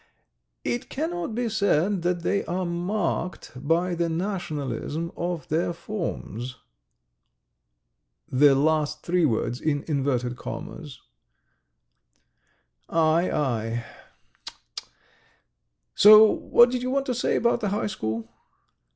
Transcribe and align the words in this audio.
it 0.75 0.89
cannot 0.89 1.35
be 1.35 1.47
said 1.47 2.01
that 2.01 2.21
they 2.23 2.43
are 2.45 2.65
marked 2.65 3.51
by 3.55 3.93
the 3.93 4.09
nationalism 4.09 5.11
of 5.15 5.47
their 5.49 5.73
forms... 5.73 6.55
the 8.27 8.55
last 8.55 9.03
three 9.03 9.25
words 9.25 9.61
in 9.61 9.83
inverted 9.87 10.35
commas.... 10.35 11.01
Aie, 12.91 13.29
aie... 13.29 13.83
tut, 14.43 14.57
tut... 14.77 14.89
so 15.93 16.25
what 16.31 16.71
did 16.71 16.81
you 16.81 16.89
want 16.89 17.05
to 17.05 17.13
say 17.13 17.35
about 17.35 17.59
the 17.59 17.69
high 17.69 17.85
school?" 17.85 18.27